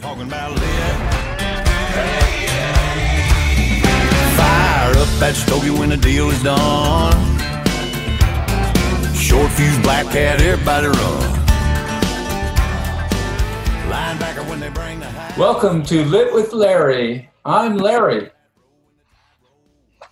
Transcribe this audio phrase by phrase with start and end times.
[0.00, 0.62] Talking about lit.
[4.34, 7.12] Fire up that stogie when the deal is done.
[9.14, 10.96] Short fuse black cat, everybody run.
[13.90, 15.38] Linebacker when they bring the high.
[15.38, 17.28] Welcome to Lit with Larry.
[17.44, 18.30] I'm Larry.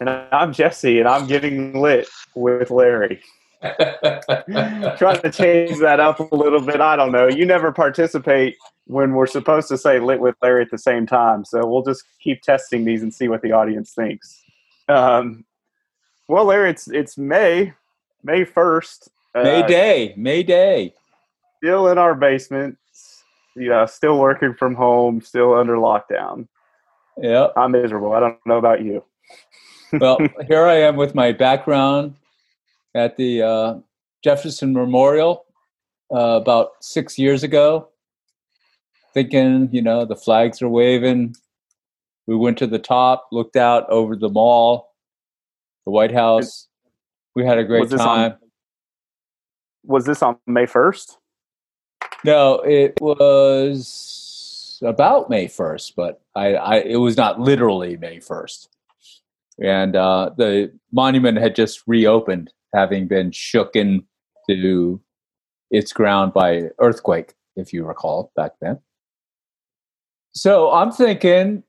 [0.00, 3.22] And I'm Jesse, and I'm getting lit with Larry.
[4.98, 6.80] Trying to change that up a little bit.
[6.80, 7.26] I don't know.
[7.26, 11.44] You never participate when we're supposed to say lit with Larry at the same time.
[11.44, 14.42] So we'll just keep testing these and see what the audience thinks.
[14.88, 15.44] Um,
[16.28, 17.72] well, Larry, it's it's May,
[18.22, 19.08] May first.
[19.34, 20.14] Uh, May Day.
[20.16, 20.94] May Day.
[21.58, 22.78] Still in our basement.
[23.56, 25.20] Yeah, still working from home.
[25.20, 26.46] Still under lockdown.
[27.20, 27.54] Yep.
[27.56, 28.12] I'm miserable.
[28.12, 29.04] I don't know about you.
[29.90, 32.14] Well, here I am with my background
[32.94, 33.74] at the uh,
[34.22, 35.44] Jefferson Memorial
[36.12, 37.88] uh, about six years ago,
[39.14, 41.34] thinking, you know, the flags are waving.
[42.26, 44.94] We went to the top, looked out over the mall,
[45.84, 46.68] the White House.
[47.34, 48.38] We had a great Was this on- time.
[49.84, 51.18] Was this on May first?
[52.24, 58.68] No, it was about May first, but I, I it was not literally May first.
[59.60, 64.04] And uh, the monument had just reopened, having been shooken
[64.48, 65.00] to
[65.70, 68.78] its ground by earthquake, if you recall back then.
[70.34, 71.62] So I'm thinking,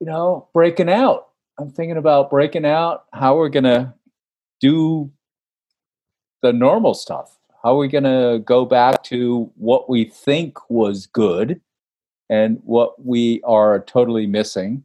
[0.00, 1.28] you know, breaking out.
[1.58, 3.04] I'm thinking about breaking out.
[3.12, 3.94] How we're gonna
[4.60, 5.10] do
[6.42, 7.38] the normal stuff.
[7.62, 11.60] How are we going to go back to what we think was good
[12.30, 14.84] and what we are totally missing?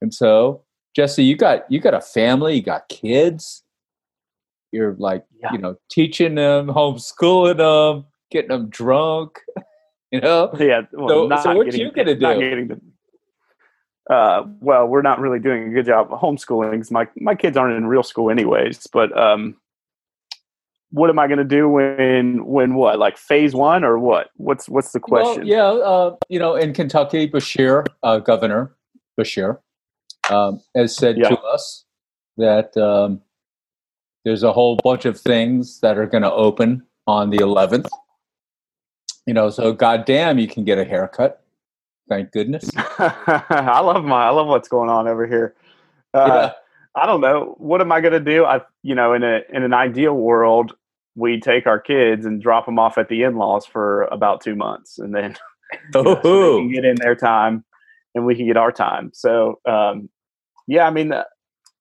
[0.00, 3.62] And so, Jesse, you got you got a family, you got kids.
[4.72, 5.52] You're like, Yeah.
[5.52, 9.38] you know, teaching them, homeschooling them, getting them drunk.
[10.10, 10.82] You know, Yeah.
[10.92, 12.20] Well, So- not so what getting- you gonna do?
[12.40, 12.80] getting the-
[14.14, 16.90] uh, well, we're not really doing a good job of homeschooling.
[16.90, 18.86] My my kids aren't in real school anyways.
[18.90, 19.56] But um,
[20.90, 24.30] what am I going to do when when what like phase one or what?
[24.36, 25.46] What's what's the question?
[25.46, 28.74] Well, yeah, uh, you know, in Kentucky, Beshear, uh, Governor
[29.20, 29.58] Beshear,
[30.30, 31.28] um, has said Yeah.
[31.28, 31.84] to us
[32.38, 33.20] that um,
[34.24, 37.88] there's a whole bunch of things that are going to open on the 11th.
[39.26, 41.42] You know, so goddamn, you can get a haircut.
[42.08, 42.70] Thank goodness.
[42.76, 45.54] I love my I love what's going on over here.
[46.14, 46.52] Uh, Yeah.
[46.94, 47.54] I don't know.
[47.58, 48.44] What am I going to do?
[48.44, 50.74] I you know in a in an ideal world,
[51.14, 54.56] we take our kids and drop them off at the in laws for about two
[54.56, 55.36] months, and then
[55.94, 57.64] you know, so they can get in their time
[58.14, 59.10] and we can get our time.
[59.14, 60.08] So, um,
[60.66, 61.24] yeah, I mean, uh,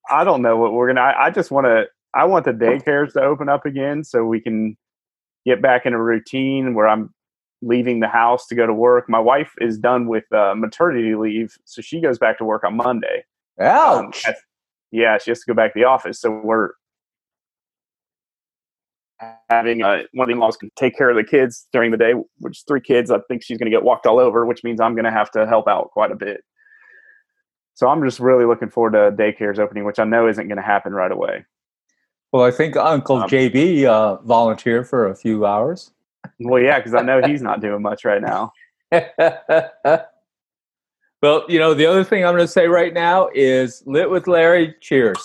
[0.09, 1.01] I don't know what we're gonna.
[1.01, 1.85] I, I just want to.
[2.13, 4.77] I want the daycares to open up again so we can
[5.45, 7.13] get back in a routine where I'm
[7.61, 9.09] leaving the house to go to work.
[9.09, 12.75] My wife is done with uh, maternity leave, so she goes back to work on
[12.77, 13.23] Monday.
[13.59, 14.23] Um, Ouch.
[14.23, 14.43] that's-
[14.91, 16.21] yeah, she has to go back to the office.
[16.21, 16.69] So we're
[19.49, 22.13] having uh, one of the in-laws can take care of the kids during the day,
[22.37, 23.11] which three kids.
[23.11, 25.31] I think she's going to get walked all over, which means I'm going to have
[25.31, 26.41] to help out quite a bit.
[27.73, 30.63] So I'm just really looking forward to daycare's opening, which I know isn't going to
[30.63, 31.45] happen right away.
[32.31, 35.91] Well, I think Uncle um, JB uh, volunteered for a few hours.
[36.39, 38.51] Well, yeah, because I know he's not doing much right now.
[41.21, 44.27] well, you know, the other thing I'm going to say right now is lit with
[44.27, 44.75] Larry.
[44.81, 45.17] Cheers.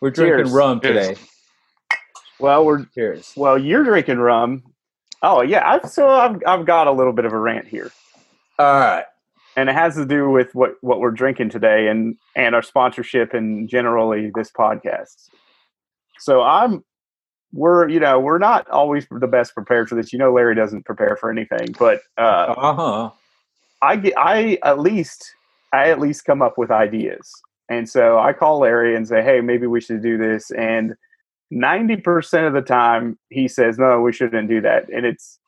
[0.00, 0.50] We're drinking Cheers.
[0.52, 1.08] rum Cheers.
[1.08, 1.20] today.
[2.38, 3.32] Well, we're Cheers.
[3.36, 4.62] well, you're drinking rum.
[5.22, 7.90] Oh yeah, I've, so I've I've got a little bit of a rant here.
[8.58, 9.04] All right.
[9.56, 13.34] and it has to do with what what we're drinking today and and our sponsorship
[13.34, 15.28] and generally this podcast
[16.20, 16.84] so i'm
[17.52, 20.12] we're you know we're not always the best prepared for this.
[20.12, 23.10] You know larry doesn't prepare for anything but uh Uh huh.
[23.82, 25.34] i get i at least
[25.72, 27.30] i at least come up with ideas.
[27.68, 30.50] And so i call larry and say hey maybe we should do this.
[30.52, 30.94] And
[31.52, 34.88] 90% of the time he says no we shouldn't do that.
[34.90, 35.38] And it's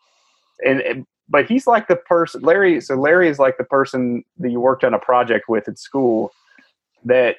[0.67, 4.51] and, and but he's like the person larry so larry is like the person that
[4.51, 6.33] you worked on a project with at school
[7.05, 7.37] that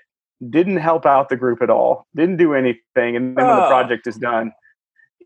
[0.50, 3.70] didn't help out the group at all didn't do anything and then when the Oh.
[3.70, 4.52] project is done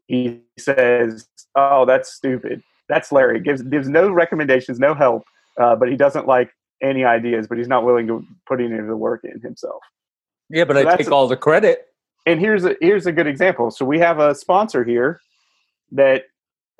[0.08, 5.24] he says oh that's stupid that's larry gives gives no recommendations no help
[5.60, 8.88] uh, but he doesn't like any ideas but he's not willing to put any of
[8.88, 9.81] the work in himself
[10.50, 11.88] Yeah, but So I take all the credit.
[12.25, 13.72] and here's a here's a good example.
[13.72, 15.20] So we have a sponsor here
[15.92, 16.24] that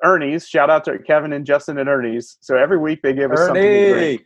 [0.04, 0.46] Ernie's.
[0.48, 2.36] Shout out to Kevin and Justin and Ernie's.
[2.40, 4.20] So every week they give us something to drink.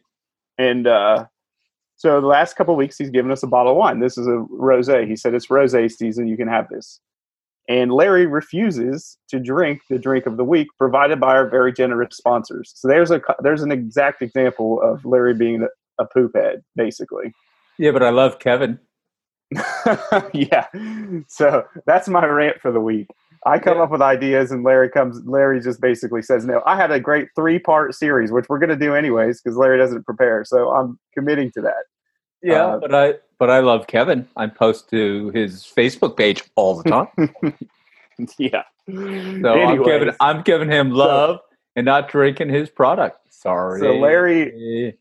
[0.58, 0.68] Ernie.
[0.70, 1.26] And uh,
[2.02, 4.00] so the last couple weeks he's given us a bottle of wine.
[4.00, 5.06] This is a rosé.
[5.08, 6.26] He said it's rosé season.
[6.26, 6.98] You can have this.
[7.68, 12.16] and Larry refuses to drink the drink of the week provided by our very generous
[12.16, 12.72] sponsors.
[12.74, 17.32] So there's a there's an exact example of Larry being a, a poop head, basically.
[17.78, 18.80] Yeah, but I love Kevin.
[20.32, 20.66] yeah.
[21.28, 23.08] So that's my rant for the week.
[23.44, 23.84] I come yeah.
[23.84, 25.20] up with ideas, and Larry comes.
[25.26, 28.76] Larry just basically says, "No." I had a great three-part series, which we're going to
[28.76, 30.44] do anyways, because Larry doesn't prepare.
[30.44, 31.84] So I'm committing to that.
[32.42, 34.28] Yeah, uh, but I but I love Kevin.
[34.36, 37.56] I post to his Facebook page all the time.
[38.38, 38.62] yeah.
[38.88, 43.18] So I'm giving I'm giving him love so, and not drinking his product.
[43.32, 43.80] Sorry.
[43.80, 44.96] So Larry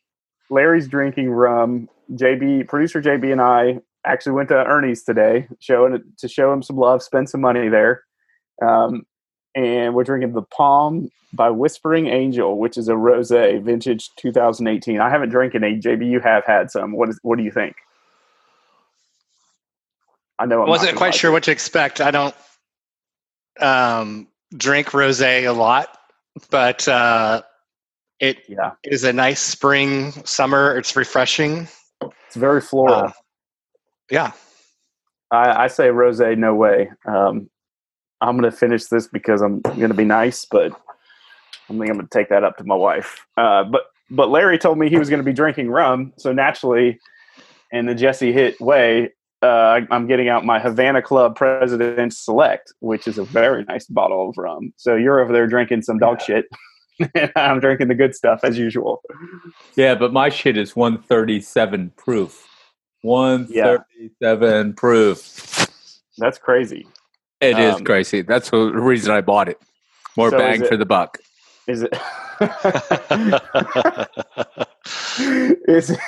[0.49, 1.89] Larry's drinking rum.
[2.13, 6.77] JB producer JB and I actually went to Ernie's today, showing to show him some
[6.77, 8.03] love, spend some money there.
[8.61, 9.03] Um,
[9.55, 14.99] and we're drinking the Palm by Whispering Angel, which is a rosé, vintage 2018.
[14.99, 15.79] I haven't drank any.
[15.79, 16.93] JB, you have had some.
[16.93, 17.19] What is?
[17.21, 17.75] What do you think?
[20.39, 20.63] I know.
[20.63, 22.01] I wasn't quite sure what to expect.
[22.01, 22.35] I don't
[23.59, 25.97] um, drink rosé a lot,
[26.49, 27.41] but uh,
[28.19, 28.71] it yeah.
[28.83, 30.77] is a nice spring summer.
[30.77, 31.67] It's refreshing.
[32.01, 32.93] It's very floral.
[32.93, 33.11] Uh,
[34.11, 34.31] yeah.
[35.31, 36.91] I, I say rosé, no way.
[37.05, 37.49] Um,
[38.19, 41.93] I'm going to finish this because I'm going to be nice, but I think I'm
[41.93, 43.25] going to take that up to my wife.
[43.37, 46.99] Uh, but but Larry told me he was going to be drinking rum, so naturally,
[47.71, 53.07] in the Jesse Hit way, uh, I'm getting out my Havana Club President Select, which
[53.07, 54.73] is a very nice bottle of rum.
[54.75, 56.45] So you're over there drinking some dog shit.
[57.15, 59.01] and I'm drinking the good stuff as usual.
[59.75, 62.47] Yeah, but my shit is 137 proof.
[63.01, 64.73] 137 yeah.
[64.75, 65.67] proof.
[66.17, 66.87] That's crazy.
[67.39, 68.21] It um, is crazy.
[68.21, 69.59] That's the reason I bought it.
[70.15, 71.17] More so bang it, for the buck.
[71.67, 71.93] Is it?
[75.67, 75.99] is it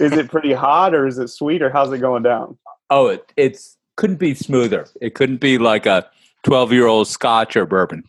[0.00, 2.58] is it pretty hot or is it sweet or how's it going down?
[2.90, 4.86] Oh, it it's couldn't be smoother.
[5.00, 6.08] It couldn't be like a
[6.42, 8.04] twelve year old Scotch or bourbon.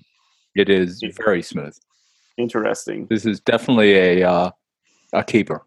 [0.56, 1.78] It is very smooth.
[2.38, 3.08] Interesting.
[3.10, 4.52] This is definitely a uh,
[5.14, 5.64] a keeper.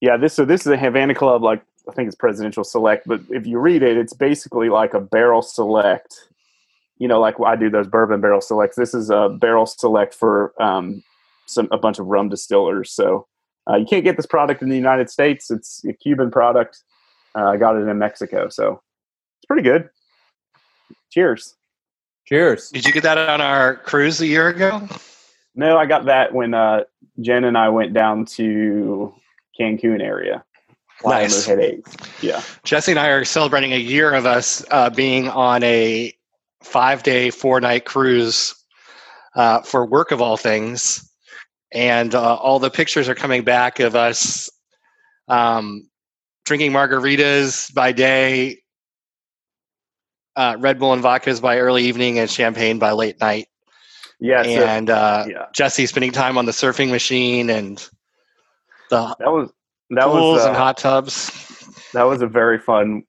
[0.00, 3.20] Yeah, this so this is a Havana Club like I think it's Presidential Select, but
[3.30, 6.28] if you read it, it's basically like a barrel select.
[6.98, 8.76] You know, like I do those bourbon barrel selects.
[8.76, 11.02] This is a barrel select for um,
[11.46, 12.90] some a bunch of rum distillers.
[12.92, 13.26] So
[13.68, 15.50] uh, you can't get this product in the United States.
[15.50, 16.82] It's a Cuban product.
[17.34, 18.80] Uh, I got it in Mexico, so
[19.38, 19.90] it's pretty good.
[21.10, 21.54] Cheers.
[22.26, 22.70] Cheers.
[22.70, 24.88] Did you get that on our cruise a year ago?
[25.54, 26.84] No, I got that when uh,
[27.20, 29.14] Jen and I went down to
[29.58, 30.44] Cancun area.
[31.04, 31.46] Nice.
[31.46, 31.84] Headache.
[32.22, 32.42] Yeah.
[32.62, 36.12] Jesse and I are celebrating a year of us uh, being on a
[36.62, 38.54] five day, four night cruise
[39.34, 41.10] uh, for work of all things.
[41.72, 44.48] And uh, all the pictures are coming back of us
[45.28, 45.88] um,
[46.44, 48.58] drinking margaritas by day,
[50.36, 53.48] uh, Red Bull and vodkas by early evening, and champagne by late night.
[54.20, 55.46] Yeah, and uh, yeah.
[55.52, 57.76] Jesse spending time on the surfing machine and
[58.90, 59.50] the that was
[59.96, 61.30] that pools was uh, and hot tubs.
[61.92, 63.04] That was a very fun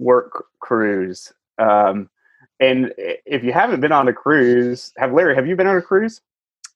[0.00, 1.32] work cruise.
[1.58, 2.10] Um,
[2.58, 5.36] and if you haven't been on a cruise, have Larry?
[5.36, 6.20] Have you been on a cruise?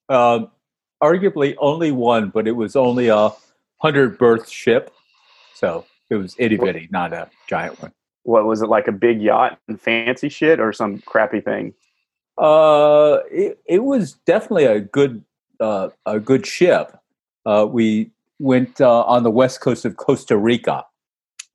[0.08, 0.46] Uh,
[1.02, 3.32] arguably only one, but it was only a
[3.78, 4.92] hundred berth ship.
[5.54, 7.92] So it was itty bitty, not a giant one.
[8.22, 11.74] What was it like a big yacht and fancy shit or some crappy thing?
[12.36, 15.24] Uh, it, it was definitely a good
[15.60, 16.96] uh, a good ship.
[17.44, 20.84] Uh, we went uh, on the west coast of Costa Rica,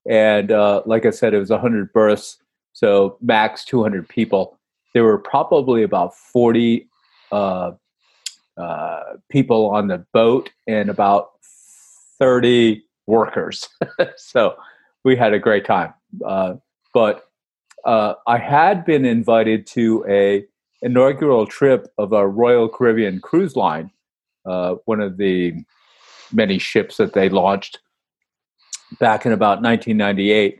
[0.09, 2.37] and uh, like I said, it was 100 berths,
[2.73, 4.57] so max 200 people.
[4.93, 6.87] There were probably about 40
[7.31, 7.71] uh,
[8.57, 8.99] uh,
[9.29, 11.31] people on the boat and about
[12.19, 13.67] 30 workers.
[14.17, 14.55] so
[15.03, 15.93] we had a great time.
[16.23, 16.55] Uh,
[16.93, 17.25] but
[17.85, 20.45] uh, I had been invited to a
[20.83, 23.89] inaugural trip of a Royal Caribbean cruise line,
[24.43, 25.55] one of the
[26.33, 27.79] many ships that they launched
[28.99, 30.59] back in about 1998.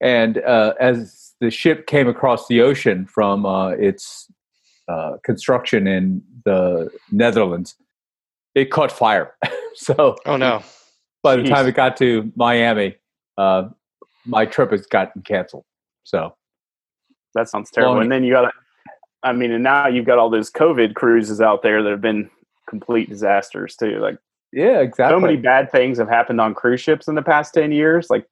[0.00, 4.30] And uh, as the ship came across the ocean from uh, its
[4.88, 7.74] uh, construction in the Netherlands,
[8.54, 9.34] it caught fire.
[9.74, 10.62] so, oh no!
[11.22, 11.48] by the Jeez.
[11.48, 12.96] time it got to Miami,
[13.36, 13.68] uh,
[14.24, 15.64] my trip has gotten canceled.
[16.04, 16.34] So
[17.34, 17.94] that sounds terrible.
[17.94, 18.52] Long, and then you got,
[19.22, 22.30] I mean, and now you've got all those COVID cruises out there that have been
[22.68, 23.98] complete disasters too.
[23.98, 24.18] Like,
[24.52, 25.16] yeah, exactly.
[25.16, 28.26] So many bad things have happened on cruise ships in the past ten years, like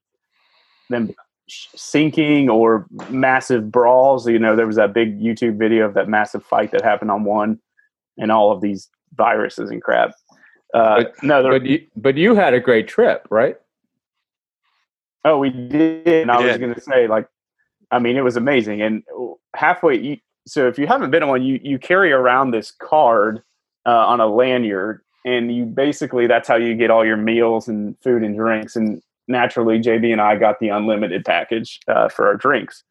[0.90, 1.14] them
[1.49, 4.28] sinking or massive brawls.
[4.28, 7.25] You know, there was that big YouTube video of that massive fight that happened on
[7.25, 7.58] one,
[8.18, 10.12] and all of these viruses and crap.
[10.75, 13.56] Uh, but, no, but you, but you had a great trip, right?
[15.25, 16.06] Oh, we did.
[16.06, 17.28] And I was going to say, like,
[17.90, 18.82] I mean, it was amazing.
[18.82, 19.02] And
[19.54, 23.42] halfway, you, so if you haven't been on one, you you carry around this card
[23.87, 27.99] uh, on a lanyard, and you basically that's how you get all your meals and
[28.00, 28.76] food and drinks.
[28.76, 32.85] And naturally, JB and I got the unlimited package uh, for our drinks.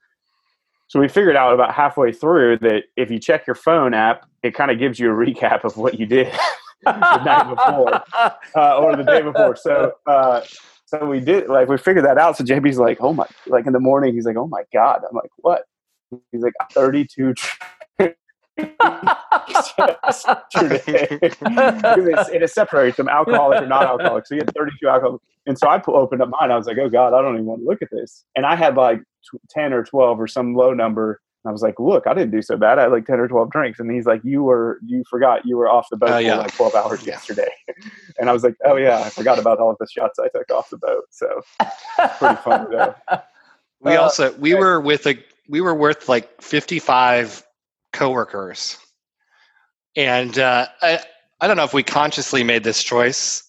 [0.88, 4.54] So we figured out about halfway through that if you check your phone app, it
[4.54, 6.32] kind of gives you a recap of what you did
[6.84, 8.04] the night before
[8.56, 9.56] uh, or the day before.
[9.56, 10.42] So uh,
[10.86, 12.38] so we did like we figured that out.
[12.38, 15.01] So JB's like, oh my, like in the morning, he's like, oh my god.
[15.10, 15.63] I'm like, what?
[16.32, 17.75] He's like, 32 yesterday.
[18.58, 18.88] It,
[22.42, 24.28] it separates them alcoholic or not alcoholic.
[24.28, 25.22] So he had 32 alcohol.
[25.46, 26.52] And so I opened up mine.
[26.52, 28.24] I was like, oh God, I don't even want to look at this.
[28.36, 29.02] And I had like
[29.50, 31.22] 10 or 12 or some low number.
[31.44, 32.80] And I was like, look, I didn't do so bad.
[32.80, 33.80] I had like 10 or 12 drinks.
[33.80, 36.38] And he's like, you were, you forgot you were off the boat uh, yeah.
[36.38, 37.52] for like 12 hours yesterday.
[38.20, 40.50] and I was like, oh yeah, I forgot about all of the shots I took
[40.50, 41.04] off the boat.
[41.12, 41.42] So
[42.18, 42.96] pretty fun though.
[43.82, 47.45] We uh, also, we were with a, we were worth like 55
[47.96, 48.78] coworkers.
[49.96, 51.00] And uh, I,
[51.42, 53.44] I don't know if we consciously made this choice,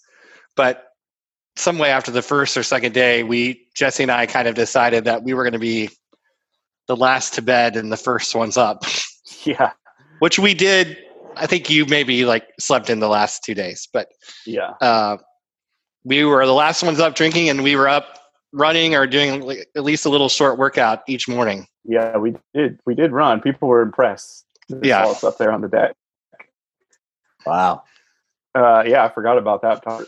[0.55, 0.85] but
[1.57, 5.05] some way after the first or second day, we Jesse and I kind of decided
[5.05, 5.91] that we were going to be
[6.87, 8.85] the last to bed and the first ones up.
[9.45, 9.73] Yeah,
[10.19, 10.97] which we did.
[11.37, 14.09] I think you maybe like slept in the last two days, but
[14.45, 15.19] yeah, uh,
[16.05, 18.19] we were the last ones up drinking, and we were up
[18.53, 21.67] running or doing at least a little short workout each morning.
[21.89, 22.81] Yeah, we did.
[22.87, 23.41] We did run.
[23.41, 24.45] People were impressed.
[24.83, 25.95] Yeah, us up there on the deck.
[27.47, 27.85] Wow.
[28.55, 30.07] Uh, yeah, I forgot about that part.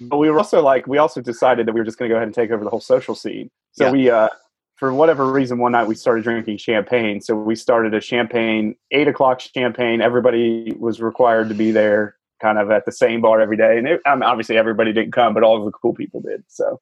[0.00, 2.16] But we were also like, we also decided that we were just going to go
[2.16, 3.50] ahead and take over the whole social scene.
[3.72, 3.90] So yeah.
[3.92, 4.28] we, uh,
[4.76, 7.20] for whatever reason, one night we started drinking champagne.
[7.20, 10.00] So we started a champagne, eight o'clock champagne.
[10.00, 13.78] Everybody was required to be there kind of at the same bar every day.
[13.78, 16.42] And it, I mean, obviously everybody didn't come, but all of the cool people did.
[16.48, 16.80] So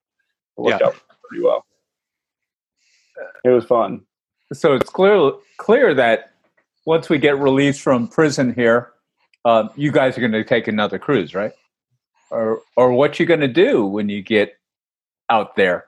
[0.56, 0.86] it worked yeah.
[0.86, 0.96] out
[1.28, 1.66] pretty well.
[3.44, 4.02] It was fun.
[4.52, 6.32] So it's clear, clear that
[6.84, 8.92] once we get released from prison here,
[9.44, 11.52] uh, you guys are going to take another cruise, right?
[12.30, 14.58] Or, or what you going to do when you get
[15.28, 15.86] out there?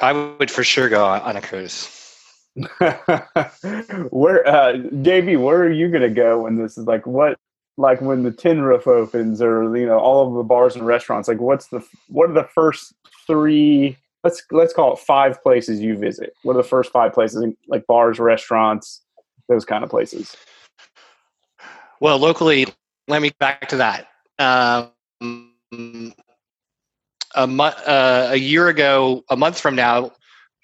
[0.00, 1.88] I would for sure go on a cruise.
[4.10, 7.38] where, uh, Davey, where are you going to go when this is like what?
[7.76, 11.26] Like when the tin roof opens, or you know, all of the bars and restaurants.
[11.26, 12.92] Like, what's the what are the first
[13.26, 13.96] three?
[14.24, 16.32] Let's let's call it five places you visit.
[16.42, 17.46] What are the first five places?
[17.68, 19.02] Like bars, restaurants,
[19.48, 20.34] those kind of places.
[22.00, 22.66] Well, locally,
[23.06, 24.08] let me back to that.
[24.38, 26.14] Um,
[27.34, 30.12] a, mo- uh, a year ago, a month from now,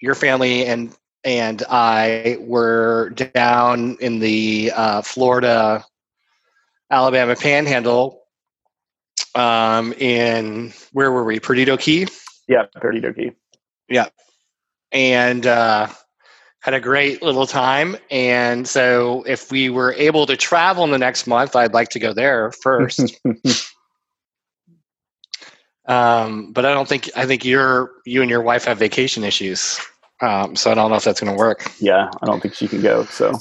[0.01, 5.85] your family and and I were down in the uh, Florida,
[6.89, 8.21] Alabama Panhandle.
[9.35, 11.39] Um, in where were we?
[11.39, 12.07] Perdido Key.
[12.47, 13.31] Yeah, Perdido Key.
[13.91, 14.07] Yeah,
[14.91, 15.87] and uh,
[16.61, 17.97] had a great little time.
[18.09, 21.99] And so, if we were able to travel in the next month, I'd like to
[21.99, 23.19] go there first.
[25.85, 29.79] Um, but I don't think I think you're you and your wife have vacation issues.
[30.21, 31.71] Um, so I don't know if that's going to work.
[31.79, 33.05] Yeah, I don't think she can go.
[33.05, 33.33] So,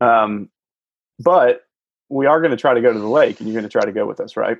[0.00, 0.50] um,
[1.18, 1.62] but
[2.10, 3.84] we are going to try to go to the lake, and you're going to try
[3.84, 4.58] to go with us, right?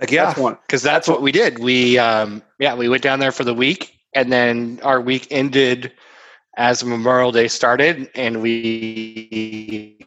[0.00, 1.58] Like, yeah, because that's, that's, what we did.
[1.58, 5.92] We um, yeah, we went down there for the week, and then our week ended
[6.56, 9.98] as Memorial Day started, and we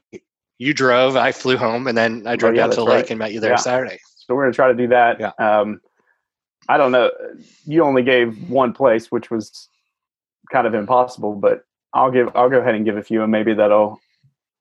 [0.59, 3.09] you drove, I flew home, and then I drove oh, yeah, down to the lake
[3.09, 3.57] and met you there yeah.
[3.57, 3.99] Saturday.
[4.15, 5.19] So we're to try to do that.
[5.19, 5.31] Yeah.
[5.39, 5.81] Um,
[6.69, 7.11] I don't know.
[7.65, 9.67] You only gave one place, which was
[10.51, 12.29] kind of impossible, but I'll give.
[12.35, 13.99] I'll go ahead and give a few, and maybe that'll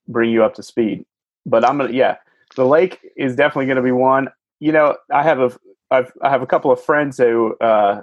[0.08, 1.04] bring you up to speed.
[1.46, 1.92] But I'm gonna.
[1.92, 2.16] Yeah,
[2.56, 4.28] the lake is definitely going to be one.
[4.60, 5.50] You know, I have a.
[5.90, 8.02] I've, I have a couple of friends who uh,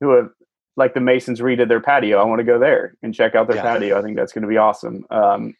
[0.00, 0.30] who have
[0.76, 2.18] like the Masons redid their patio.
[2.18, 3.62] I want to go there and check out their yeah.
[3.62, 3.98] patio.
[3.98, 5.06] I think that's going to be awesome.
[5.10, 5.54] Um,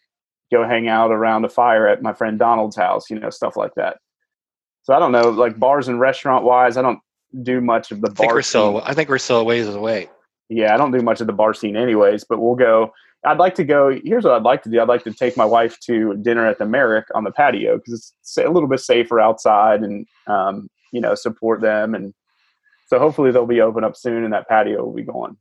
[0.51, 3.09] go hang out around a fire at my friend Donald's house.
[3.11, 3.99] You know, stuff like that.
[4.87, 7.01] So I don't know, like bars and restaurant wise, I don't
[7.43, 8.33] do much of the I think.
[8.33, 10.09] We're still, I think we're still a ways away.
[10.49, 12.93] Yeah, I don't do much of the bar scene anyways, but we'll go.
[13.27, 13.99] I'd like to go.
[14.05, 14.81] Here's what I'd like to do.
[14.81, 18.15] I'd like to take my wife to dinner at the Merrick on the patio because
[18.21, 21.95] it's a little bit safer outside, and um, you know, support them.
[21.95, 22.15] And
[22.87, 25.37] so hopefully they'll be open up soon, and that patio will be gone.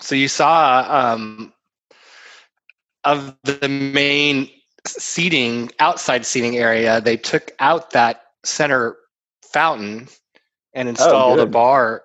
[0.00, 1.52] So you saw um,
[3.04, 4.50] of the main
[4.86, 8.96] seating outside seating area, they took out that center
[9.42, 10.08] fountain
[10.74, 12.02] and oh, installed oh, a bar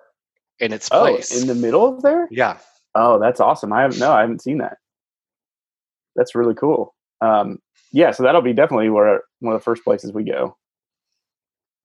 [0.58, 1.40] in its oh, place.
[1.40, 2.28] In the middle of there?
[2.30, 2.58] Yeah.
[2.94, 3.72] Oh, that's awesome.
[3.72, 4.78] I haven't no, I haven't seen that.
[6.16, 6.94] That's really cool.
[7.20, 7.58] Um,
[7.92, 10.56] yeah, so that'll be definitely where one of the first places we go.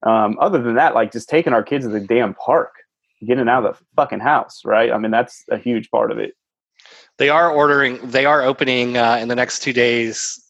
[0.03, 2.73] Um, other than that, like just taking our kids to the damn park,
[3.25, 4.91] getting out of the fucking house, right?
[4.91, 6.33] I mean, that's a huge part of it.
[7.17, 7.99] They are ordering.
[8.09, 10.43] They are opening uh, in the next two days.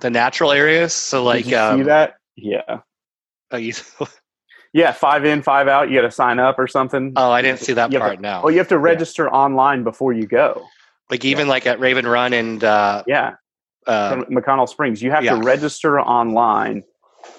[0.00, 0.92] The natural areas.
[0.94, 2.14] So like, Did you um, see that?
[2.36, 2.80] Yeah.
[3.50, 3.74] oh, you-
[4.72, 5.90] Yeah, five in, five out.
[5.90, 7.12] You got to sign up or something.
[7.16, 8.20] oh, I didn't see that You have to- part.
[8.20, 10.64] No, Well, you have to register online before you go.
[11.10, 13.34] Like even like at Raven Run and uh, Yeah,
[13.86, 15.02] uh, McConnell Springs.
[15.02, 15.34] You have yeah.
[15.34, 16.84] to register online,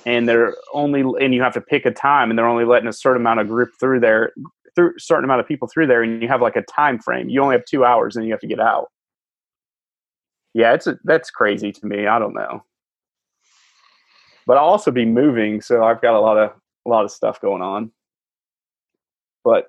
[0.05, 2.93] and they're only and you have to pick a time, and they're only letting a
[2.93, 4.33] certain amount of group through there,
[4.75, 7.29] through certain amount of people through there, and you have like a time frame.
[7.29, 8.87] You only have two hours, and you have to get out.
[10.53, 12.07] Yeah, it's a, that's crazy to me.
[12.07, 12.63] I don't know,
[14.45, 16.51] but I'll also be moving, so I've got a lot of
[16.85, 17.91] a lot of stuff going on.
[19.43, 19.67] But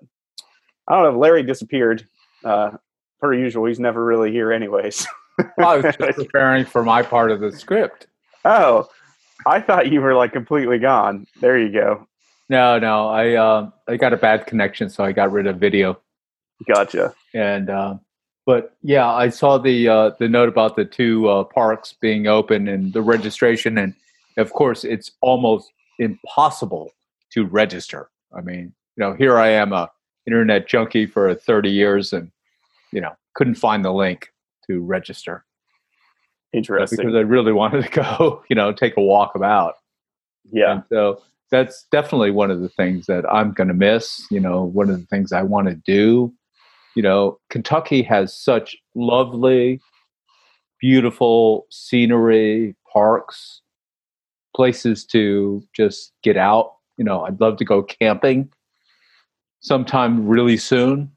[0.88, 1.11] I don't know.
[1.11, 2.06] if Larry disappeared.
[2.44, 2.73] Uh,
[3.23, 5.07] per usual, he's never really here, anyways.
[5.59, 8.09] I was just preparing for my part of the script.
[8.45, 8.88] Oh,
[9.47, 11.26] I thought you were like completely gone.
[11.41, 12.07] There you go.
[12.49, 15.99] No, no, I uh, I got a bad connection, so I got rid of video.
[16.67, 17.14] Gotcha.
[17.33, 17.95] And uh,
[18.45, 22.69] but yeah, I saw the uh, the note about the two uh, parks being open
[22.69, 23.95] and the registration, and
[24.37, 26.91] of course, it's almost impossible
[27.33, 28.11] to register.
[28.37, 29.91] I mean, you know, here I am, a
[30.26, 32.31] internet junkie for thirty years, and
[32.92, 34.28] you know, couldn't find the link
[34.68, 35.44] to register
[36.52, 36.99] Interesting.
[36.99, 39.75] because I really wanted to go, you know, take a walk about.
[40.52, 40.72] yeah.
[40.72, 44.26] And so that's definitely one of the things that I'm going to miss.
[44.30, 46.32] You know, one of the things I want to do.
[46.94, 49.80] You know, Kentucky has such lovely,
[50.78, 53.62] beautiful scenery, parks,
[54.54, 56.75] places to just get out.
[56.99, 58.50] You know, I'd love to go camping
[59.61, 61.11] sometime really soon.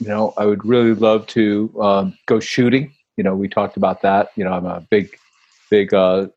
[0.00, 2.92] You know, I would really love to um, go shooting.
[3.16, 4.30] You know, we talked about that.
[4.36, 5.18] You know, I'm a big,
[5.70, 6.28] big uh,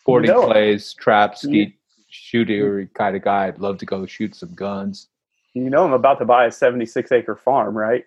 [0.00, 1.74] sporting know- clays, trap, skeet,
[2.08, 3.46] shooter kind of guy.
[3.46, 5.08] I'd love to go shoot some guns.
[5.54, 8.04] You know, I'm about to buy a 76 acre farm, right?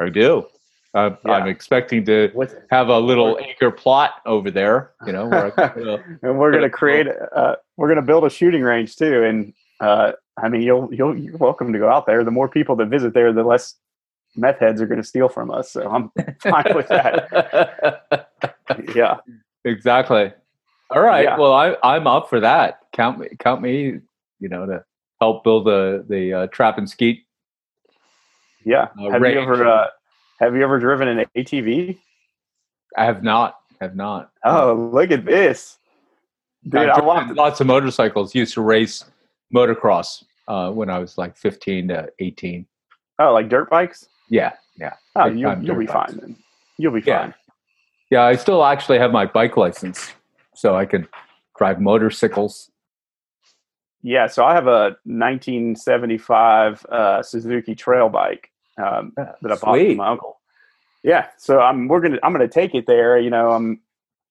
[0.00, 0.46] I do.
[0.94, 1.32] Uh, Yeah.
[1.32, 4.92] I'm expecting to With, have a little acre plot over there.
[5.04, 8.06] You know, where I can put and we're going to create, uh, we're going to
[8.06, 9.22] build a shooting range too.
[9.22, 12.24] And uh, I mean, you'll, you'll, you're welcome to go out there.
[12.24, 13.74] The more people that visit there, the less
[14.36, 15.70] meth heads are going to steal from us.
[15.70, 16.10] So I'm
[16.40, 18.24] fine with that.
[18.94, 19.16] Yeah.
[19.64, 20.30] exactly.
[20.90, 21.24] All right.
[21.24, 21.38] Yeah.
[21.38, 22.80] Well, I, I'm up for that.
[22.92, 23.28] Count me.
[23.38, 24.00] Count me.
[24.40, 24.84] You know, to
[25.20, 27.24] help build the the uh, trap and skeet.
[28.64, 28.88] Yeah.
[29.00, 29.36] Uh, have range.
[29.36, 29.86] you ever, uh,
[30.38, 31.98] have you ever driven an ATV?
[32.96, 33.56] I have not.
[33.80, 34.30] Have not.
[34.44, 35.78] Oh, look at this.
[36.64, 38.34] Dude, I've I want lots of motorcycles.
[38.34, 39.04] Used to race
[39.54, 42.66] motocross uh, when I was like 15 to 18.
[43.20, 44.08] Oh, like dirt bikes?
[44.28, 46.12] Yeah, yeah, Oh, you'll, you'll be bikes.
[46.12, 46.36] fine then.
[46.76, 47.20] You'll be Yeah.
[47.22, 47.34] fine.
[48.10, 48.24] yeah.
[48.24, 50.12] I still actually have my bike license,
[50.54, 51.08] so I can
[51.56, 52.70] drive motorcycles.
[54.02, 59.88] Yeah, so I have a 1975 uh, Suzuki trail bike um, that I bought Sweet.
[59.88, 60.40] from my uncle.
[61.02, 63.18] Yeah, so I'm we're gonna I'm gonna take it there.
[63.18, 63.80] You know, I'm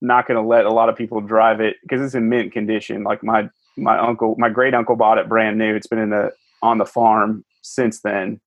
[0.01, 3.03] not gonna let a lot of people drive it because it's in mint condition.
[3.03, 5.75] Like my my uncle, my great uncle bought it brand new.
[5.75, 6.31] It's been in the
[6.61, 8.39] on the farm since then.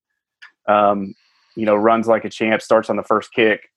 [0.69, 1.15] Um,
[1.57, 3.71] you know, runs like a champ, starts on the first kick,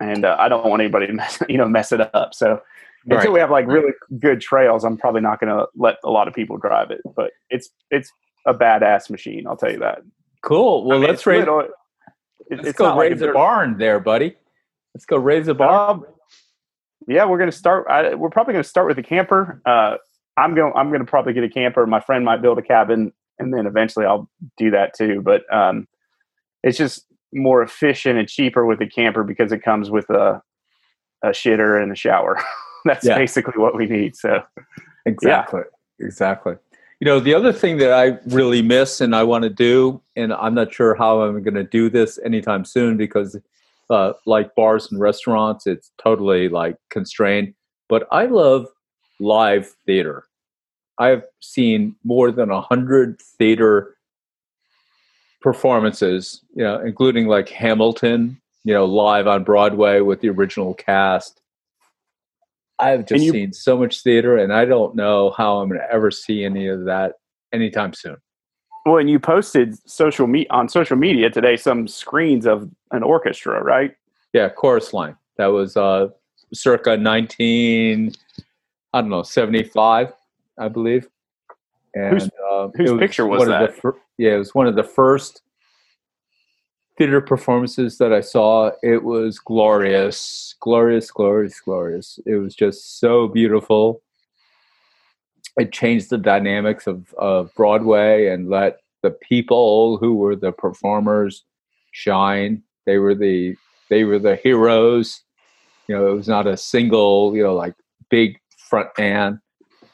[0.00, 2.34] and uh, I don't want anybody to mess, you know mess it up.
[2.34, 2.60] So
[3.04, 3.32] until Right.
[3.32, 6.34] we have like really good trails, I'm probably not going to let a lot of
[6.34, 7.00] people drive it.
[7.16, 8.10] But it's it's
[8.46, 10.00] a badass machine, I'll tell you that.
[10.42, 10.84] Cool.
[10.84, 11.40] Well, I mean, let's raise.
[11.40, 11.70] little- it-
[12.50, 14.34] Let's go not like a raise a barn there, buddy.
[14.94, 15.90] Let's go raise a barn.
[15.98, 16.06] Um,
[17.06, 17.86] yeah, we're going to start.
[17.90, 19.60] I, we're probably going to start with a camper.
[19.66, 19.96] Uh,
[20.38, 20.72] I'm going.
[20.74, 21.86] I'm going to probably get a camper.
[21.86, 25.20] My friend might build a cabin, and then eventually I'll do that too.
[25.22, 25.86] But um,
[26.62, 30.42] it's just more efficient and cheaper with a camper because it comes with a
[31.22, 32.40] a shitter and a shower.
[32.84, 33.16] That's Yeah.
[33.16, 34.16] basically what we need.
[34.16, 34.42] So
[35.04, 35.62] Exactly.
[36.00, 36.54] Exactly.
[37.00, 40.32] You know, the other thing that I really miss and I want to do, and
[40.32, 43.36] I'm not sure how I'm going to do this anytime soon because,
[43.90, 47.54] uh, like bars and restaurants, it's totally like constrained.
[47.88, 48.66] But I love
[49.20, 50.24] live theater.
[50.98, 53.96] I've seen more than a hundred theater
[55.40, 61.40] performances, you know, including like Hamilton, you know, live on Broadway with the original cast.
[62.78, 65.92] I've just you- seen so much theater, and I don't know how I'm going to
[65.92, 67.14] ever see any of that
[67.52, 68.16] anytime soon.
[68.86, 73.62] Well, and you posted social me on social media today some screens of an orchestra,
[73.62, 73.94] right?
[74.32, 75.16] Yeah, chorus line.
[75.36, 76.08] That was uh,
[76.54, 78.12] circa 19,
[78.94, 80.12] I don't know, 75,
[80.58, 81.08] I believe.
[81.94, 83.74] And Whose- uh, whose it picture was that?
[83.74, 85.42] fir- yeah, it was one of the first
[86.98, 88.72] theater performances that I saw.
[88.82, 92.18] It was glorious, glorious, glorious, glorious.
[92.26, 94.02] It was just so beautiful.
[95.56, 101.44] It changed the dynamics of, of Broadway and let the people who were the performers
[101.92, 102.62] shine.
[102.84, 103.56] They were the
[103.88, 105.22] they were the heroes.
[105.86, 107.74] You know, it was not a single, you know, like
[108.10, 109.40] big front man,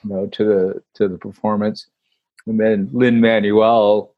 [0.02, 1.86] you know, to the to the performance.
[2.46, 4.13] And then Lin Manuel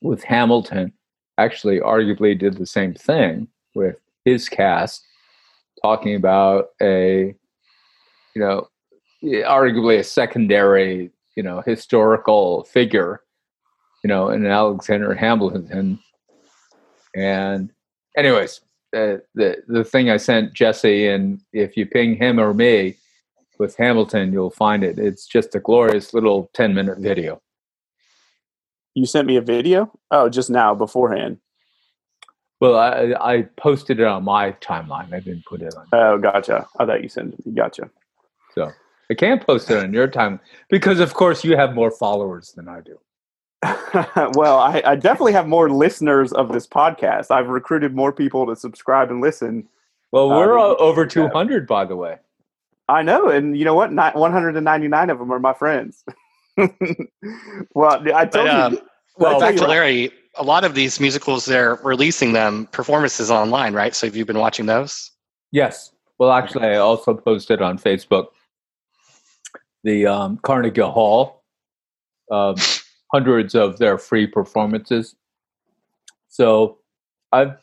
[0.00, 0.92] with Hamilton
[1.38, 5.06] actually arguably did the same thing with his cast,
[5.82, 7.34] talking about a,
[8.34, 8.68] you know,
[9.22, 13.22] arguably a secondary, you know, historical figure,
[14.04, 15.98] you know, in Alexander Hamilton.
[17.14, 17.72] And,
[18.16, 18.60] anyways,
[18.92, 22.96] the the the thing I sent Jesse, and if you ping him or me
[23.58, 24.98] with Hamilton, you'll find it.
[24.98, 27.40] It's just a glorious little ten minute video.
[28.94, 29.90] You sent me a video?
[30.10, 31.38] Oh, just now beforehand.
[32.60, 35.12] Well, I I posted it on my timeline.
[35.12, 35.86] I didn't put it on.
[35.92, 36.66] Oh, gotcha.
[36.78, 37.54] I thought you sent it.
[37.54, 37.90] Gotcha.
[38.54, 38.70] So
[39.10, 42.68] I can't post it on your time because, of course, you have more followers than
[42.68, 42.98] I do.
[44.34, 47.30] well, I, I, definitely have more listeners of this podcast.
[47.30, 49.68] I've recruited more people to subscribe and listen.
[50.12, 52.16] Well, uh, we're uh, over 200, by the way.
[52.88, 53.28] I know.
[53.28, 53.92] And you know what?
[53.92, 56.04] Not 199 of them are my friends.
[57.74, 58.82] well, I told but, uh, you.
[59.16, 63.94] Well, back to Larry, a lot of these musicals, they're releasing them performances online, right?
[63.94, 65.10] So have you been watching those?
[65.52, 65.92] Yes.
[66.18, 68.28] Well, actually, I also posted on Facebook
[69.84, 71.42] the um, Carnegie Hall.
[72.30, 72.54] Um,
[73.12, 75.16] hundreds of their free performances.
[76.28, 76.78] So
[77.32, 77.56] I've,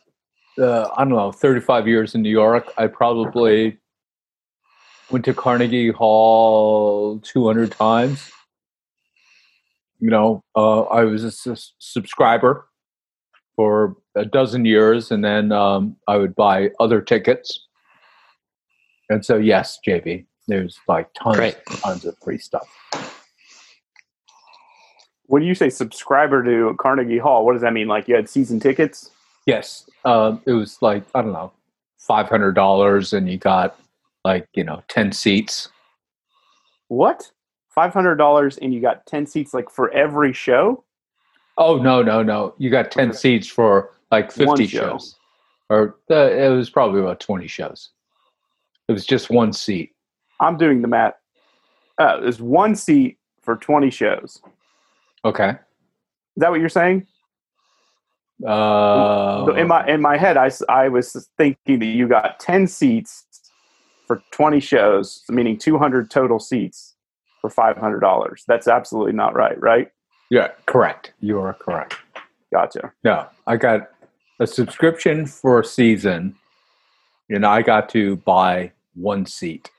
[0.58, 2.72] uh, I don't know, 35 years in New York.
[2.76, 3.78] I probably
[5.10, 8.30] went to Carnegie Hall 200 times.
[10.00, 12.68] You know, uh, I was a subscriber
[13.56, 17.66] for a dozen years, and then um, I would buy other tickets.
[19.10, 22.68] And so, yes, JB, there's like tons, tons of free stuff
[25.28, 27.86] when you say subscriber to Carnegie Hall, what does that mean?
[27.86, 29.10] Like you had season tickets?
[29.46, 31.52] Yes, um, it was like I don't know,
[31.98, 33.78] five hundred dollars, and you got
[34.24, 35.68] like you know ten seats.
[36.88, 37.30] What?
[37.78, 40.82] Five hundred dollars, and you got ten seats like for every show?
[41.56, 42.52] Oh no, no, no!
[42.58, 43.16] You got ten okay.
[43.16, 45.14] seats for like fifty shows,
[45.70, 47.90] or uh, it was probably about twenty shows.
[48.88, 49.94] It was just one seat.
[50.40, 51.14] I'm doing the math.
[51.98, 54.42] Uh, there's one seat for twenty shows.
[55.24, 55.50] Okay.
[55.50, 55.58] Is
[56.38, 57.06] that what you're saying?
[58.44, 63.24] Uh, in my in my head, I, I was thinking that you got ten seats
[64.08, 66.87] for twenty shows, meaning two hundred total seats
[67.40, 68.44] for five hundred dollars.
[68.46, 69.88] That's absolutely not right, right?
[70.30, 71.12] Yeah, correct.
[71.20, 71.96] You are correct.
[72.52, 72.92] Gotcha.
[73.04, 73.88] No, I got
[74.40, 76.36] a subscription for a season,
[77.28, 79.70] and I got to buy one seat.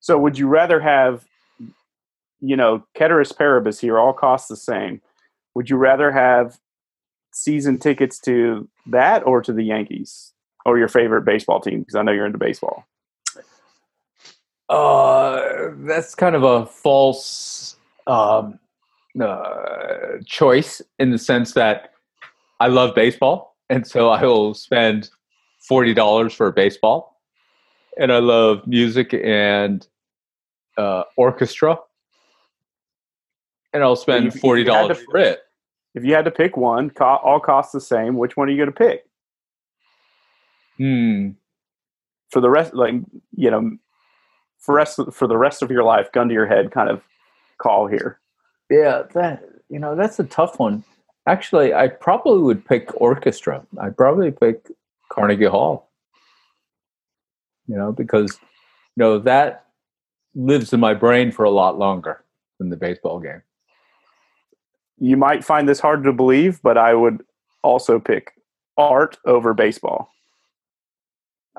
[0.00, 1.24] So, would you rather have
[2.40, 5.00] you know, ceteris paribus here, all costs the same.
[5.54, 6.58] Would you rather have
[7.32, 10.32] season tickets to that or to the Yankees
[10.64, 11.80] or your favorite baseball team?
[11.80, 12.84] Because I know you're into baseball.
[14.68, 17.76] Uh, that's kind of a false
[18.06, 18.58] um,
[19.20, 21.92] uh, choice in the sense that
[22.60, 25.10] I love baseball, and so I will spend
[25.66, 27.20] forty dollars for baseball,
[27.98, 29.86] and I love music and
[30.76, 31.78] uh, orchestra,
[33.72, 35.40] and I'll spend forty dollars for it.
[35.94, 38.16] If you had to pick one, all costs the same.
[38.16, 39.04] Which one are you going to pick?
[40.76, 41.30] Hmm.
[42.30, 42.94] For the rest, like
[43.34, 43.78] you know,
[44.58, 47.02] for rest for the rest of your life, gun to your head, kind of
[47.58, 48.20] call here.
[48.70, 50.84] Yeah, that you know that's a tough one.
[51.26, 53.64] Actually, I probably would pick orchestra.
[53.80, 54.70] I'd probably pick
[55.10, 55.90] Carnegie Hall.
[57.66, 58.38] You know, because
[58.96, 59.66] you know that
[60.34, 62.24] lives in my brain for a lot longer
[62.58, 63.42] than the baseball game
[65.00, 67.22] you might find this hard to believe, but I would
[67.62, 68.32] also pick
[68.76, 70.10] art over baseball.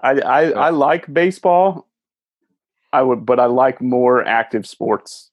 [0.02, 0.52] I I.
[0.52, 1.88] I like baseball.
[2.92, 5.32] I would, but I like more active sports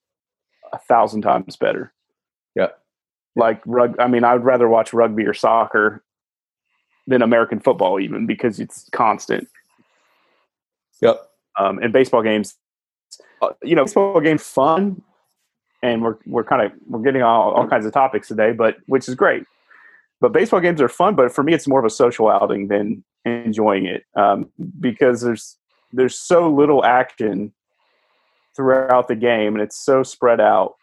[0.71, 1.93] a thousand times better.
[2.55, 2.69] Yeah,
[3.35, 3.95] like rug.
[3.99, 6.03] I mean, I would rather watch rugby or soccer
[7.07, 9.47] than American football, even because it's constant.
[11.01, 11.21] Yep.
[11.59, 12.55] Um, and baseball games,
[13.41, 15.01] uh, you know, baseball games fun,
[15.81, 19.07] and we're we're kind of we're getting all, all kinds of topics today, but which
[19.07, 19.43] is great.
[20.19, 23.03] But baseball games are fun, but for me, it's more of a social outing than
[23.25, 25.57] enjoying it um, because there's
[25.91, 27.53] there's so little action
[28.55, 30.75] throughout the game, and it's so spread out.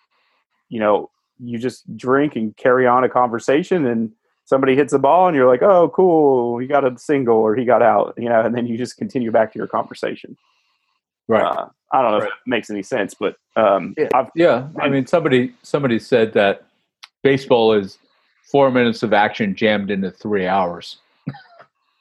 [0.68, 4.12] You know, you just drink and carry on a conversation, and
[4.44, 7.64] somebody hits a ball, and you're like, "Oh, cool, he got a single or he
[7.64, 10.36] got out," you know, and then you just continue back to your conversation.
[11.26, 11.42] Right.
[11.44, 12.28] Uh, I don't know right.
[12.28, 14.08] if it makes any sense, but um, yeah.
[14.34, 14.68] yeah.
[14.80, 16.66] I mean, somebody somebody said that
[17.22, 17.98] baseball is
[18.50, 20.98] four minutes of action jammed into three hours.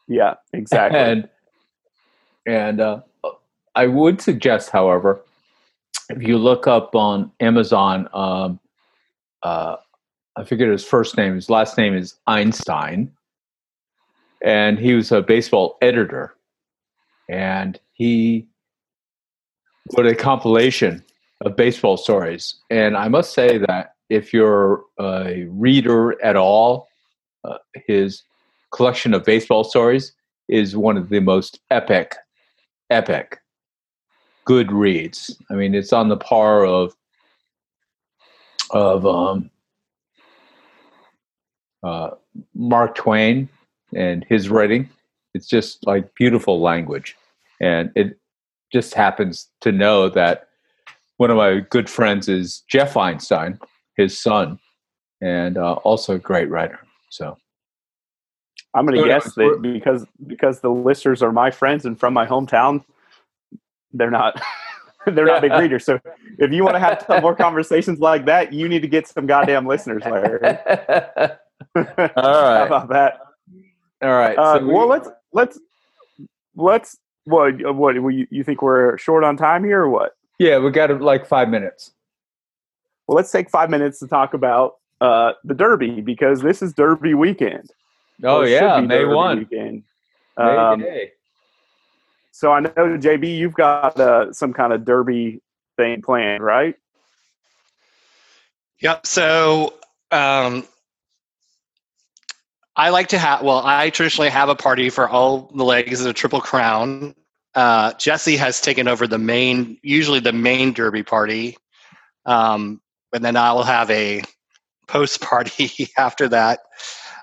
[0.07, 0.99] Yeah, exactly.
[0.99, 1.29] And
[2.45, 3.01] and uh,
[3.75, 5.21] I would suggest, however,
[6.09, 8.59] if you look up on Amazon, um,
[9.41, 9.77] uh,
[10.35, 11.35] I forget his first name.
[11.35, 13.11] His last name is Einstein,
[14.43, 16.35] and he was a baseball editor,
[17.29, 18.47] and he
[19.95, 21.03] wrote a compilation
[21.41, 22.55] of baseball stories.
[22.69, 26.87] And I must say that if you're a reader at all,
[27.43, 28.23] uh, his
[28.71, 30.13] collection of baseball stories
[30.47, 32.15] is one of the most epic,
[32.93, 33.39] epic,
[34.45, 35.35] good reads.
[35.49, 36.95] I mean, it's on the par of
[38.69, 39.49] of um,
[41.83, 42.11] uh,
[42.55, 43.49] Mark Twain
[43.95, 44.89] and his writing.
[45.33, 47.15] It's just like beautiful language,
[47.59, 48.19] and it
[48.71, 50.47] just happens to know that
[51.17, 53.59] one of my good friends is Jeff Einstein,
[53.97, 54.59] his son,
[55.21, 56.79] and uh, also a great writer.
[57.09, 57.37] So
[58.73, 62.25] I'm going to guess that because because the listeners are my friends and from my
[62.25, 62.83] hometown,
[63.91, 64.41] they're not
[65.05, 65.85] they're not big readers.
[65.85, 65.99] So
[66.39, 69.25] if you want to have some more conversations like that, you need to get some
[69.27, 70.39] goddamn listeners, Larry.
[70.45, 72.11] All right.
[72.15, 73.19] How about that?
[74.01, 74.37] All right.
[74.37, 75.59] Uh, so we- well, let's let's
[76.55, 76.97] let's.
[77.25, 80.13] What what you, you think we're short on time here or what?
[80.39, 81.91] yeah, we got like five minutes.
[83.07, 87.13] Well, let's take five minutes to talk about uh, the Derby because this is Derby
[87.13, 87.71] weekend.
[88.23, 89.39] Oh Or yeah, be May one.
[89.39, 89.83] Weekend.
[90.37, 91.11] May Um, Day.
[92.31, 95.41] so I know JB, you've got uh, some kind of Derby
[95.77, 96.75] thing planned, right?
[98.79, 99.05] Yep.
[99.05, 99.73] So
[100.11, 100.65] um,
[102.75, 106.05] I like to have, well, I traditionally have a party for all the legs of
[106.05, 107.15] the Triple Crown.
[107.55, 111.57] Uh, Jesse has taken over the main, usually the main Derby party.
[112.25, 112.81] Um,
[113.13, 114.21] and then I'll have a
[114.87, 116.59] post party after that.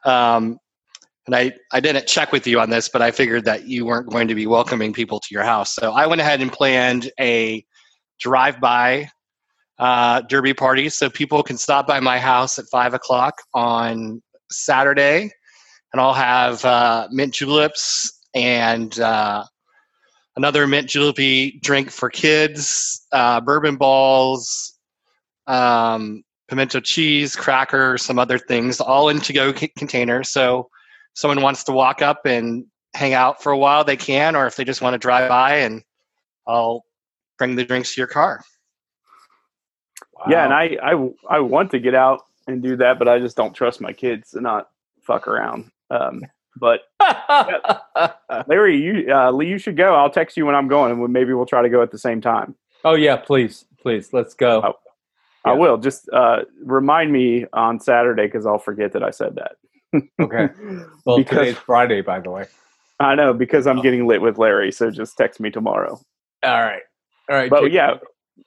[0.05, 0.59] Um,
[1.31, 4.11] and I, I didn't check with you on this, but I figured that you weren't
[4.11, 5.73] going to be welcoming people to your house.
[5.73, 7.65] So I went ahead and planned a
[8.19, 9.11] drive by
[9.79, 15.31] uh, derby party so people can stop by my house at five o'clock on Saturday,
[15.93, 19.45] and I'll have uh, mint juleps and uh,
[20.35, 24.77] another mint julepy drink for kids, uh, bourbon balls,
[25.47, 30.29] um, pimento cheese, cracker, some other things, all in to-go c- containers.
[30.29, 30.69] So,
[31.21, 34.57] someone wants to walk up and hang out for a while, they can, or if
[34.57, 35.83] they just want to drive by, and
[36.47, 36.85] I'll
[37.37, 38.43] bring the drinks to your car.
[40.29, 43.37] Yeah, and I, I I want to get out and do that, but I just
[43.37, 44.71] don't trust my kids to not
[45.03, 45.71] fuck around.
[45.91, 46.23] Um,
[46.57, 46.81] but
[48.47, 49.95] Larry, you uh, Lee, you should go.
[49.95, 52.21] I'll text you when I'm going, and maybe we'll try to go at the same
[52.21, 52.55] time.
[52.85, 54.75] oh yeah, please, please, let's go.
[55.45, 55.59] I Yeah.
[55.59, 59.53] will just uh, remind me on Saturday because I'll forget that I said that.
[60.21, 60.49] Okay.
[61.05, 62.45] Well, because- today's Friday, by the way.
[63.01, 64.71] I know because I'm getting lit with Larry.
[64.73, 65.99] So just text me tomorrow.
[66.43, 66.83] All right.
[67.31, 67.49] All right.
[67.49, 67.95] But JP, yeah,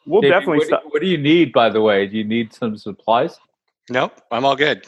[0.06, 0.84] we'll JP, definitely What do, stop.
[0.89, 2.06] what do you need, by the way?
[2.06, 3.39] Do you need some supplies?
[3.89, 4.86] Nope, I'm all good.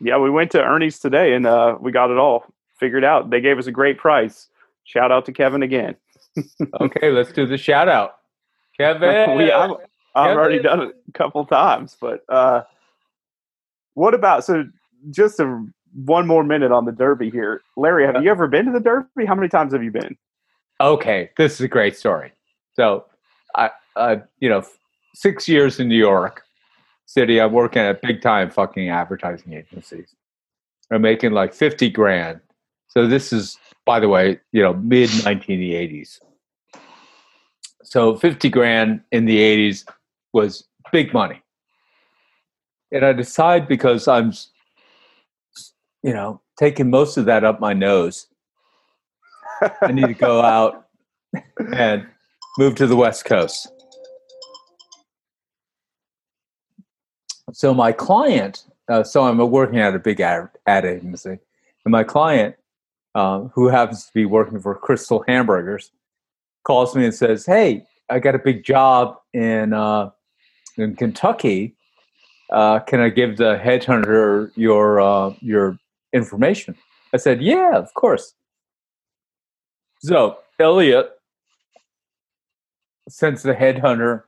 [0.00, 2.44] Yeah, we went to Ernie's today and uh, we got it all
[2.80, 3.30] figured out.
[3.30, 4.48] They gave us a great price.
[4.84, 5.94] Shout out to Kevin again.
[6.80, 8.16] Okay, let's do the shout out.
[8.76, 9.36] Kevin.
[9.36, 9.70] we, I've,
[10.14, 12.62] I've already done it a couple times, but uh,
[13.94, 14.64] what about so?
[15.10, 18.06] Just a, one more minute on the Derby here, Larry.
[18.06, 19.26] Have you ever been to the Derby?
[19.26, 20.16] How many times have you been?
[20.80, 22.32] okay, this is a great story.
[22.74, 23.04] So,
[23.54, 24.64] I, uh, you know,
[25.14, 26.42] six years in New York
[27.06, 30.14] City, I'm working at big time fucking advertising agencies.
[30.90, 32.40] I'm making like 50 grand.
[32.88, 36.20] So, this is, by the way, you know, mid 1980s.
[37.82, 39.84] So, 50 grand in the 80s
[40.32, 41.42] was big money.
[42.92, 44.32] And I decide because I'm,
[46.08, 48.28] you know, taking most of that up my nose
[49.82, 50.86] I need to go out
[51.74, 52.06] and
[52.58, 53.68] move to the West Coast.
[57.52, 61.38] So my client, uh, so I'm working at a big ad, ad agency,
[61.84, 62.56] and my client,
[63.14, 65.90] um, who happens to be working for Krystal Hamburgers,
[66.64, 70.10] calls me and says, "Hey, I got a big job in uh,
[70.76, 71.74] in Kentucky.
[72.50, 75.78] Uh, can I give the headhunter your uh, your
[76.12, 76.76] information?"
[77.12, 78.34] I said, "Yeah, of course."
[80.00, 81.10] So Elliot
[83.08, 84.24] sends the headhunter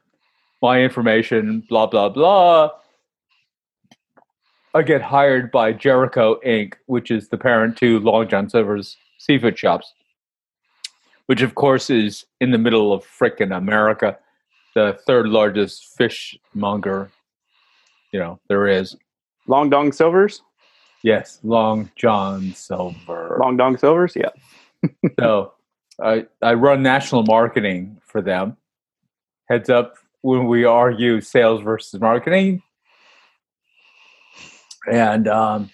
[0.63, 2.71] my information, blah blah blah.
[4.73, 9.59] I get hired by Jerrico Inc., which is the parent to Long John Silver's seafood
[9.59, 9.93] shops,
[11.27, 14.17] which of course is in the middle of frickin' America,
[14.75, 17.11] the third largest fishmonger,
[18.13, 18.97] you know, there is.
[19.49, 20.43] Long Dong Silvers.
[21.03, 23.39] Yes, Long John Silver.
[23.41, 24.15] Long Dong Silvers.
[24.17, 24.31] Yeah.
[25.19, 25.55] so
[26.03, 28.57] I I run national marketing for them.
[29.49, 32.63] Heads up when we argue sales versus marketing.
[34.91, 35.71] And um,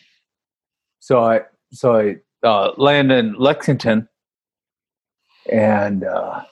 [1.00, 4.08] so I so I uh, land in Lexington,
[5.50, 6.42] and uh,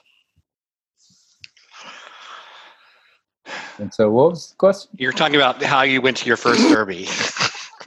[3.77, 4.91] and so what was the question?
[4.97, 7.07] You're talking about how you went to your first derby.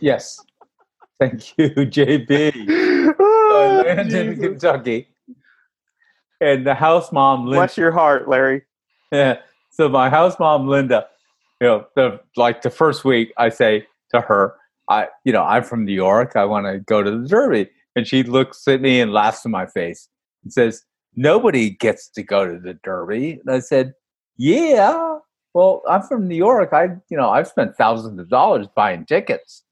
[0.00, 0.40] Yes,
[1.20, 2.94] thank you, JB.
[3.50, 5.08] Oh, I landed in Kentucky,
[6.40, 7.60] and the house mom Linda.
[7.60, 8.62] Bless your heart, Larry.
[9.12, 9.38] Yeah.
[9.70, 11.06] So my house mom Linda,
[11.60, 14.56] you know, the like the first week I say to her,
[14.90, 17.70] I you know, I'm from New York, I want to go to the Derby.
[17.94, 20.08] And she looks at me and laughs in my face
[20.42, 20.82] and says,
[21.14, 23.40] Nobody gets to go to the Derby.
[23.44, 23.92] And I said,
[24.36, 25.18] Yeah.
[25.54, 26.72] Well, I'm from New York.
[26.72, 29.62] I you know, I've spent thousands of dollars buying tickets.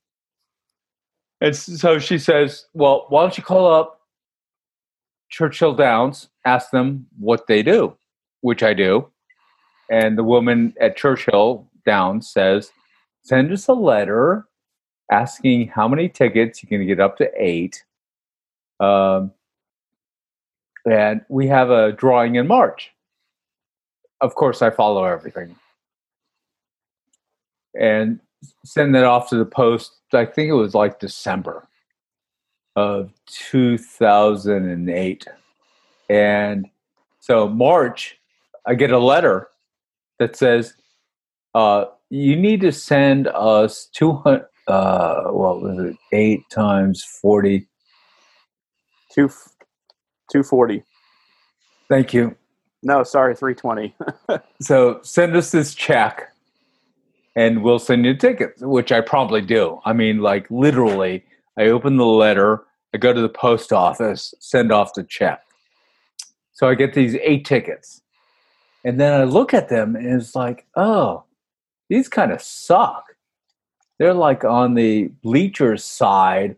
[1.40, 4.00] And so she says, Well, why don't you call up
[5.28, 7.96] Churchill Downs, ask them what they do,
[8.40, 9.10] which I do
[9.90, 12.72] and the woman at Churchill Downs says,
[13.22, 14.46] "Send us a letter
[15.10, 17.84] asking how many tickets you can get up to eight,
[18.80, 19.32] um,
[20.90, 22.92] and we have a drawing in March."
[24.20, 25.56] Of course, I follow everything,
[27.78, 28.20] and
[28.64, 29.92] send that off to the post.
[30.12, 31.68] I think it was like December
[32.76, 35.26] of 2008,
[36.10, 36.66] and
[37.20, 38.18] so March,
[38.66, 39.48] I get a letter
[40.18, 40.74] that says,
[41.54, 47.66] uh, you need to send us 200, uh, what was it, 8 times 40.
[49.16, 49.30] Two,
[50.30, 50.82] two forty.
[51.88, 52.36] Thank you.
[52.82, 53.94] No, sorry, three twenty.
[54.60, 56.32] So send us this check
[57.36, 59.78] and we'll send you tickets, which I probably do.
[59.84, 61.22] I mean, like literally,
[61.58, 65.42] I open the letter, I go to the post office, send off the check.
[66.54, 68.00] So I get these eight tickets.
[68.84, 71.24] And then I look at them and it's like, oh,
[71.90, 73.04] these kind of suck.
[73.98, 76.56] They're like on the bleachers side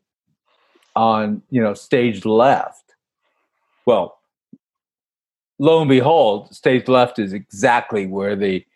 [0.94, 2.94] on, you know, stage left.
[3.86, 4.18] Well,
[5.58, 8.66] lo and behold, stage left is exactly where they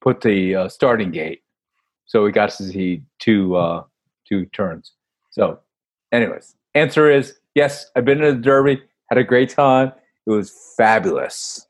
[0.00, 1.42] put the uh, starting gate.
[2.12, 3.84] So we got to see two uh,
[4.28, 4.92] two turns.
[5.30, 5.60] So,
[6.12, 7.90] anyways, answer is yes.
[7.96, 9.92] I've been to the Derby, had a great time.
[10.26, 11.66] It was fabulous.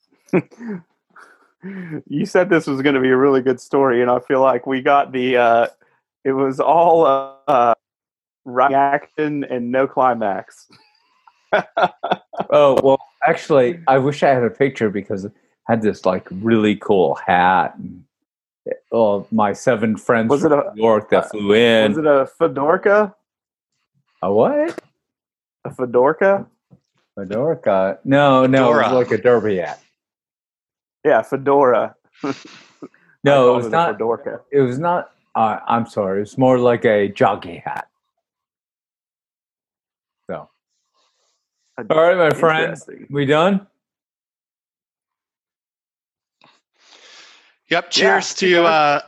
[0.32, 4.66] you said this was going to be a really good story, and I feel like
[4.66, 5.36] we got the.
[5.36, 5.66] Uh,
[6.24, 7.74] it was all uh, uh,
[8.44, 10.66] right action and no climax.
[12.50, 15.30] Oh well, actually, I wish I had a picture because I
[15.68, 17.76] had this like really cool hat.
[17.78, 18.04] And,
[18.92, 21.90] oh, my seven friends Was it a- New York that uh, flew in.
[21.92, 23.14] Was it a fedorka?
[24.22, 24.80] a what?
[25.64, 26.46] A fedorka?
[27.18, 27.98] Fedorka?
[28.04, 29.80] No, no, it was like a derby hat.
[31.04, 31.94] Yeah, fedora.
[32.22, 32.34] No, it
[33.24, 33.98] called was a not.
[33.98, 34.40] fedorka.
[34.50, 35.10] It was not.
[35.34, 36.22] Uh, I'm sorry.
[36.22, 37.88] It's more like a jockey hat.
[40.30, 40.48] So,
[41.78, 43.66] all right, my friends, we done?
[47.74, 47.90] Yep.
[47.90, 49.00] Cheers Yeah, to uh,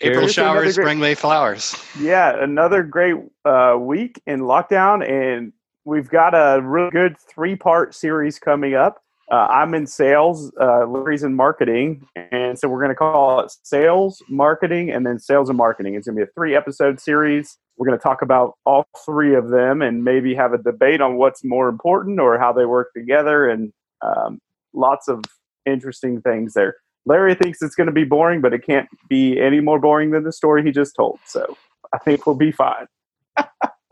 [0.00, 1.76] April Cheers showers great- bring May flowers.
[2.00, 5.52] Yeah, another great uh, week in lockdown, and
[5.84, 9.00] we've got a really good three part series coming up.
[9.30, 13.52] Uh, I'm in sales, uh, Larry's in marketing, and so we're going to call it
[13.62, 15.94] sales, marketing, and then sales and marketing.
[15.94, 17.56] It's going to be a three episode series.
[17.76, 21.14] We're going to talk about all three of them and maybe have a debate on
[21.18, 24.40] what's more important or how they work together, and um,
[24.74, 25.22] lots of
[25.66, 26.76] interesting things there.
[27.04, 30.22] Larry thinks it's going to be boring, but it can't be any more boring than
[30.24, 31.18] the story he just told.
[31.26, 31.56] So
[31.92, 32.86] I think we'll be fine.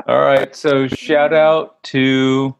[0.06, 0.54] All right.
[0.54, 2.54] So, shout out to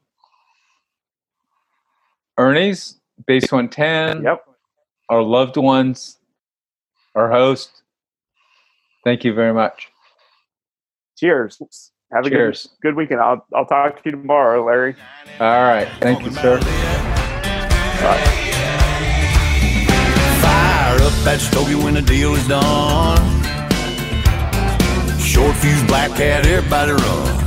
[2.38, 2.96] Ernie's
[3.26, 4.44] Base 110, Yep.
[5.08, 6.18] our loved ones,
[7.14, 7.82] our host.
[9.04, 9.88] Thank you very much.
[11.18, 11.60] Cheers.
[12.12, 12.68] Have a Cheers.
[12.82, 13.20] good good weekend.
[13.20, 14.96] I'll I'll talk to you tomorrow, Larry.
[15.38, 15.88] All right.
[16.00, 16.60] Thank you, sir.
[18.00, 18.39] Fire
[21.20, 23.42] up that stogie when the deal is done.
[25.18, 27.39] Short fuse black cat, everybody run.